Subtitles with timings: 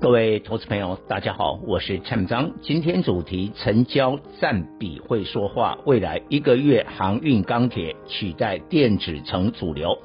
[0.00, 2.52] 各位投资朋友，大家好，我是蔡明彰。
[2.62, 5.76] 今天主题：成交占比会说话。
[5.86, 9.98] 未来一个月，航运、钢铁取代电子成主流。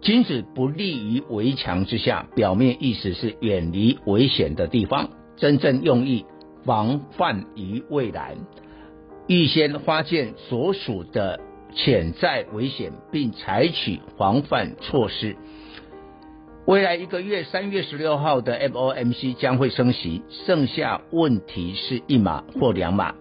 [0.00, 6.26] 君子不立于围墙之下，表面意思是远离危险的地方，真正用意
[6.64, 8.36] 防范于未然，
[9.28, 11.38] 预先发现所属的。
[11.74, 15.38] 潜在危险，并采取防范措施。
[16.64, 23.14] 未来一个月，三月十六号的 FOMC 将会升息，剩下问题是一码或两码。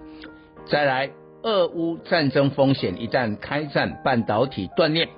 [0.65, 1.09] 再来，
[1.41, 5.09] 俄乌战争风险一旦开战，半导体断裂，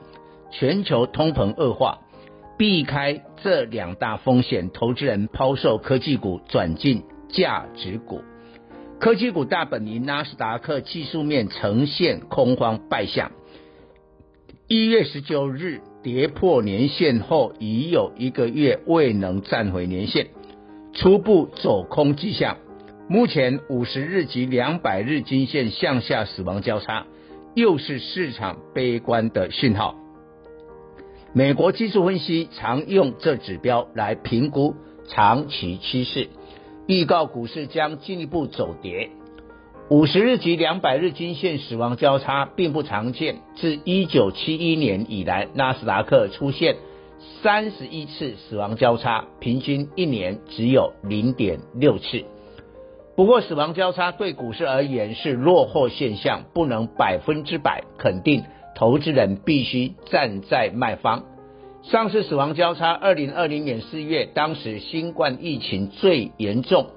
[0.52, 2.00] 全球通膨恶化，
[2.58, 8.22] 避开这两大风险，投资人抛售科技股，转进价值股。
[9.02, 13.34] 科技股大本营纳斯达克技术面呈现空方败象，
[14.70, 20.28] 一月十九日跌破年线后，已有一个月未能站回年线，
[20.94, 22.58] 初步走空迹象。
[23.08, 27.06] 目前五十日及两百日均线向下死亡交叉，
[27.56, 29.96] 又是市场悲观的讯号。
[31.34, 34.76] 美国技术分析常用这指标来评估
[35.08, 36.28] 长期趋势。
[36.86, 39.10] 预告股市将进一步走跌，
[39.90, 43.42] 五十日及两百日均线死亡交叉并不常见。
[43.56, 46.78] 自一九七一年以来，纳斯达克出现
[47.42, 52.24] 三十一次死亡交叉，平均一年只有零点六次。
[53.16, 58.44] 不过，死亡交叉对股市而言是落后现象，不能百分之百肯定。
[58.76, 61.26] 投资人必须站在卖方。
[61.84, 66.88] 上次死亡交叉，二零二零年四月，当时新冠疫情最严重，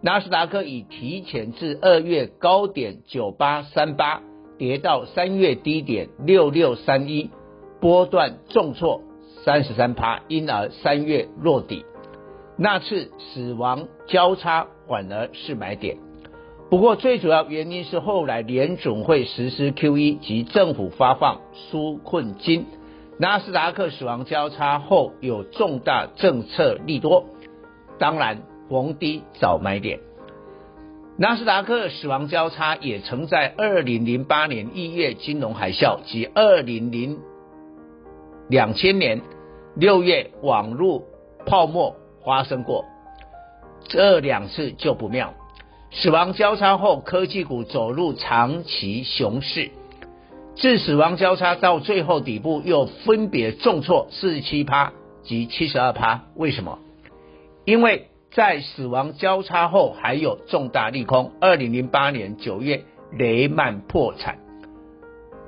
[0.00, 4.22] 纳斯达克已提前至二月高点九八三八
[4.56, 7.30] 跌到三月低点六六三一，
[7.80, 9.02] 波段重挫
[9.44, 11.84] 三十三趴，因而三月落底。
[12.56, 15.96] 那次死亡交叉反而是买点，
[16.70, 22.66] 不过最主要原因是后来联总会实施 QE 及政府发放纾困金。
[23.18, 27.24] 纳斯达克死亡交叉后有重大政策利多，
[27.98, 30.00] 当然逢低找买点。
[31.16, 37.18] 纳斯达克死亡交叉也曾在二零零八年一月金融海啸及二零零
[38.48, 39.20] 两千年
[39.74, 41.02] 六月网络
[41.44, 42.84] 泡沫发生过，
[43.88, 45.34] 这两次就不妙。
[45.90, 49.70] 死亡交叉后，科技股走入长期熊市。
[50.54, 54.92] 自死亡交叉到最后底部又分别重挫四十七趴
[55.22, 56.78] 及七十二趴，为什么？
[57.64, 61.32] 因为在死亡交叉后还有重大利空。
[61.40, 64.38] 二零零八年九月雷曼破产，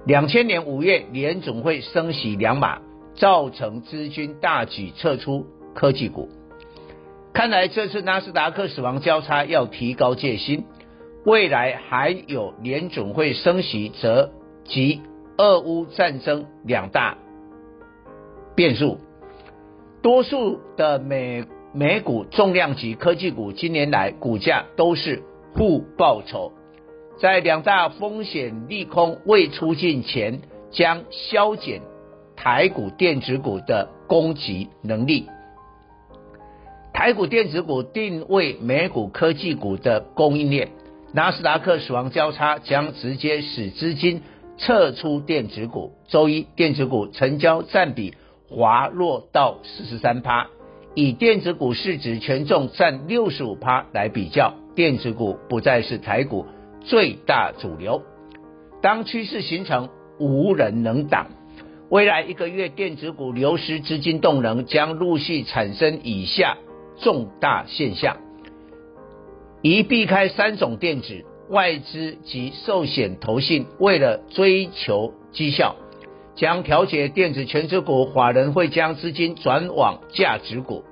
[0.07, 2.81] 两千年五月联总会升息两码，
[3.15, 6.29] 造成资金大举撤出科技股。
[7.33, 10.65] 看来这次纳斯达克死亡交叉要提高戒心，
[11.25, 14.33] 未来还有联总会升息则。
[14.63, 15.01] 及
[15.37, 17.19] 俄乌战争两大
[18.55, 18.99] 变数，
[20.01, 25.23] 多数的美美股重量级科技股今年来股价都是
[25.55, 26.53] 负报酬，
[27.19, 31.83] 在两大风险利空未出尽前，将削减
[32.37, 35.29] 台股电子股的攻击能力。
[36.93, 40.71] 台股电子股定位美股科技股的供应链，
[41.13, 44.23] 纳斯达克死亡交叉将直接使资金。
[44.59, 48.15] 撤出电子股，周一电子股成交占比
[48.47, 50.49] 滑落到四十三趴，
[50.95, 56.47] 以电子股市值权重占六十五趴来比较，电子股不再是台股
[56.81, 58.03] 最大主流。
[58.83, 59.89] 当趋势形成，
[60.19, 61.29] 无人能挡。
[61.91, 66.57] 未来一个月，电子股流失资金动能将陆续产生以下
[67.01, 68.17] 重大现象：
[69.63, 71.25] 一避开三种电子。
[71.49, 75.75] 外资及寿险投信为了追求绩效，
[76.37, 80.85] 将调节电子权值股，法人会将资金转往价值股。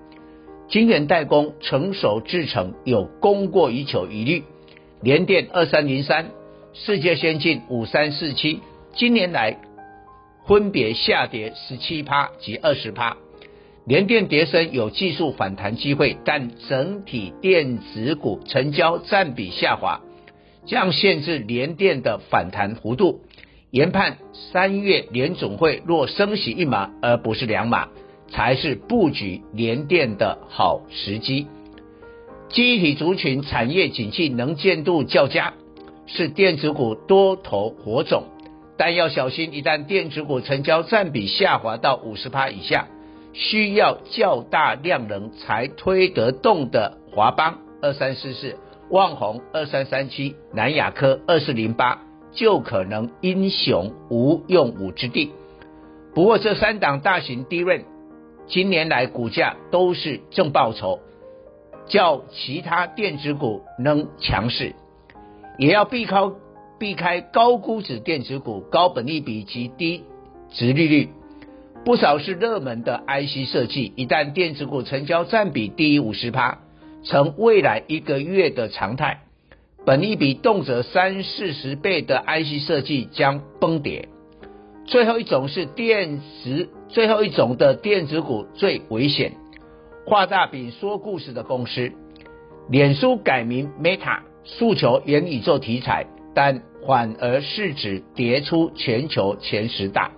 [0.69, 4.45] 晶圆代工成熟制程有供过于求疑虑。
[5.01, 6.31] 联电二三零三、
[6.75, 8.61] 世界先进五三四七，
[8.95, 9.57] 今年来
[10.47, 13.17] 分别下跌十七趴及二十趴。
[13.87, 20.03] 联电跌升有技术反弹机会，但整体电子股成交占比下滑，
[20.67, 23.23] 将限制联电的反弹幅度。
[23.71, 24.19] 研判
[24.53, 27.89] 三月联总会若升息一码而不是两码，
[28.29, 31.47] 才是布局联电的好时机。
[32.49, 35.55] 记忆体族群产业景气能见度较佳，
[36.07, 38.25] 是电子股多头火种，
[38.77, 42.89] 但要小心，一旦电子股成交占比下滑到五十趴以下。
[43.35, 48.57] 需要较大量能才推得动的华邦二三四四、
[48.91, 52.03] 旺宏二三三七、南亚科二四零八，
[52.33, 55.31] 就可能英雄无用武之地。
[56.15, 57.83] 不过这三档大型 DRAM
[58.49, 61.01] 今年来股价都是正报酬，
[61.87, 64.75] 较其他电子股能强势，
[65.59, 66.17] 也要避开
[66.79, 70.05] 避开高估值电子股、高本利比及低
[70.51, 71.11] 殖利率。
[71.85, 76.59] 不少是热门的 IC 设计，一旦电子股成交占比低于五十趴，
[77.05, 79.21] 成未来一个月的常态。
[79.85, 84.09] 本利比动辄三四十倍的 IC 设计将崩跌。
[84.89, 89.35] 最后一种是电子，最后一种的电子股最危险，
[90.07, 91.93] 画大饼说故事的公司。
[92.71, 100.11] 脸书改名 Meta，诉求元宇宙题材，但反而市值跌出全球前十大。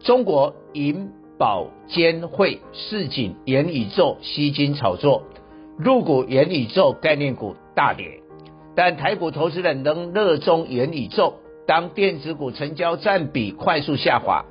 [0.00, 1.08] 中国银
[1.38, 5.22] 保监会市井元宇宙吸金炒作，
[5.78, 8.20] 入股元宇宙概念股大跌。
[8.74, 11.34] 但台股投资人仍热衷元宇宙，
[11.66, 14.44] 当电子股成交占比快速下滑，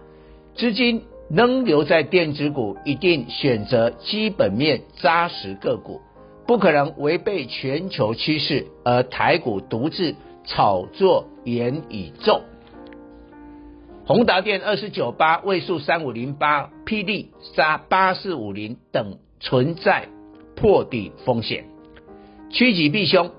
[0.55, 6.01] 资金仍留在电子股，一定选择基本面扎实个股，
[6.47, 10.15] 不可能违背全球趋势而台股独自
[10.45, 12.41] 炒作元宇宙。
[14.05, 20.07] 宏达电二四九八、位数三五零八、霹雳杀八四五零等存在
[20.55, 21.65] 破底风险，
[22.49, 23.29] 趋吉避凶，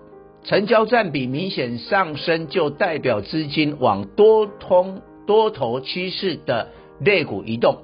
[0.42, 6.68] 成交占比明显上升，就代表资金往多通多头趋势的
[7.00, 7.78] 类股移动。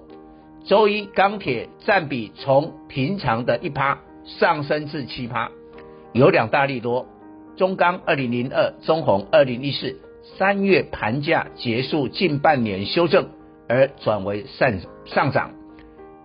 [0.64, 5.50] 周一钢铁占比从平常的一趴上升至七趴，
[6.12, 7.06] 有两大利多：
[7.56, 10.00] 中钢二零零二、中红二零一四。
[10.38, 13.28] 三月盘价结束近半年修正，
[13.68, 14.72] 而转为上
[15.04, 15.52] 上涨。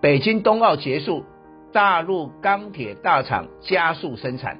[0.00, 1.22] 北京冬奥结束，
[1.72, 4.58] 大陆钢铁大厂加速生产，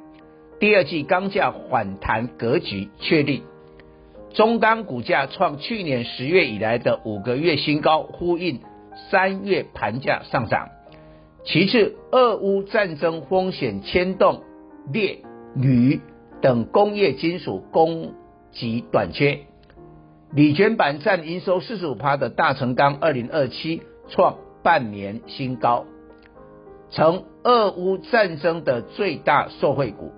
[0.62, 3.42] 第二季钢价反弹格局确立。
[4.30, 8.60] 中钢股价创去年十月以来的五个月新高，呼应
[9.10, 10.68] 三月盘价上涨。
[11.44, 14.44] 其次，俄乌战争风险牵动
[14.92, 15.24] 镍、
[15.56, 16.00] 铝
[16.40, 18.14] 等工业金属供
[18.52, 19.40] 给短缺，
[20.32, 25.86] 锂卷板占营收四十五趴的大成钢二零二七创半年新高，
[26.92, 30.12] 成俄乌战争的最大受惠股。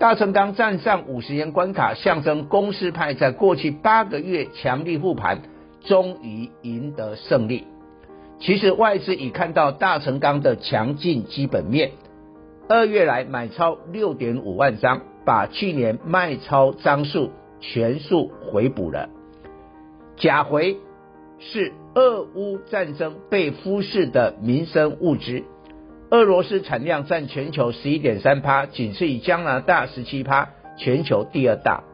[0.00, 5.42] 大成钢站上五十元关卡，象征公司派在过去八个月强力护盘，
[5.84, 7.66] 终于赢得胜利。
[8.38, 11.90] 其实外资已看到大成钢的强劲基本面，
[12.66, 17.30] 二月来买超六点五万张，把去年卖超张数。
[17.62, 19.10] 全数回补了。
[20.16, 20.78] 镓回
[21.38, 25.44] 是俄乌战争被忽视的民生物资。
[26.10, 31.84] 俄罗斯产量占全球十一点三趴，仅次于加拿大十七趴，全球第二大。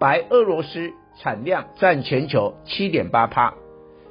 [0.00, 3.54] 白俄罗斯产量占全球七点八趴。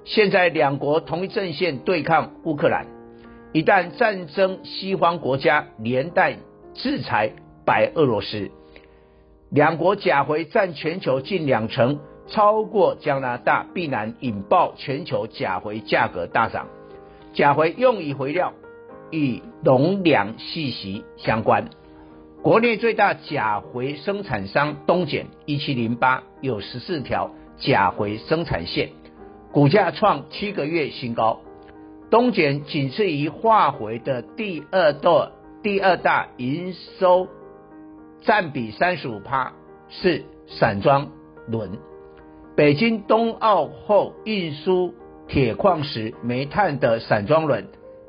[0.06, 2.88] 现在两国同一阵线对抗乌克兰，
[3.52, 6.38] 一旦战争，西方国家连带
[6.74, 7.34] 制裁
[7.66, 8.50] 白俄罗斯。
[9.50, 12.00] 两国甲回占全球近两成，
[12.30, 16.68] 超过加拿大，必然引爆全球甲回价格大涨。
[17.34, 18.54] 甲回用以回料，
[19.12, 21.70] 与农粮息息相关。
[22.42, 28.90] 国内最大镓回生产商东碱一七零八有十四条镓回生产线，
[29.52, 31.42] 股价创七个月新高。
[32.10, 37.28] 东碱仅次于化回的第二大第二大营收。
[38.24, 39.54] 占比三十五趴
[39.90, 41.10] 是散装
[41.48, 41.78] 轮。
[42.56, 44.96] 北京冬奥后运输
[45.28, 47.68] 铁矿石、煤炭的散装轮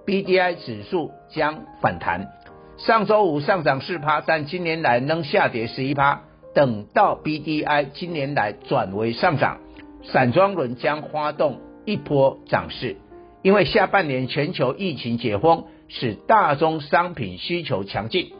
[0.08, 2.28] ，BDI 指数将反弹。
[2.78, 6.22] 上周五上涨四趴，但今年来仍下跌十一趴。
[6.54, 9.58] 等到 BDI 今年来转为上涨，
[10.04, 12.96] 散装轮将发动一波涨势，
[13.42, 18.32] 因为下半年全球疫情解封，使大宗商品需求强劲。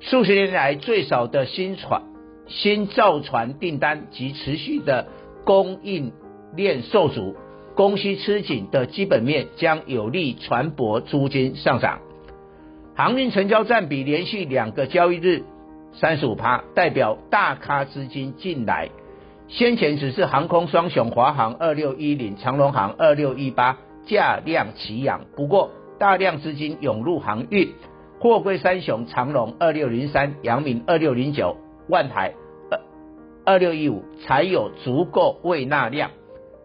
[0.00, 2.00] 数十年来最少的新船、
[2.48, 5.08] 新造船订单及持续的
[5.44, 6.12] 供应
[6.56, 7.36] 链受阻，
[7.74, 12.00] 供需吃紧的基本面将有利船舶租金上涨。
[12.94, 15.42] 航运成交占比连续两个交易日
[15.92, 18.90] 三十五趴，代表大咖资金进来。
[19.48, 27.72] 先前只是航空双雄华航二六一零、长荣航二六一八价量齐扬，不过大量资金涌入航运，
[28.20, 31.56] 货柜三雄长荣二六零三、阳明二六零九、
[31.88, 32.34] 万台
[32.70, 32.80] 二
[33.44, 36.10] 二六一五才有足够胃纳量。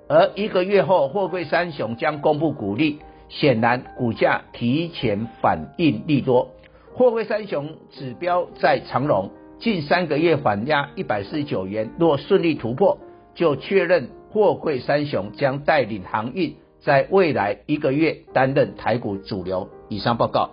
[0.09, 2.99] 而一个月后，货柜三雄将公布股利。
[3.29, 6.49] 显然，股价提前反应利多。
[6.95, 12.97] 货柜三雄指标在长荣近三个月反压一百四十九元，若顺利突破，
[13.35, 19.69] 就确认货柜三雄将带领航运在未来一个月担任台股主流。
[19.89, 20.49] 以上报告。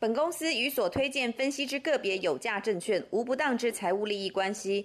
[0.00, 4.84] 本公司与所推荐分析之个别有价证券无不当之财务利益关系。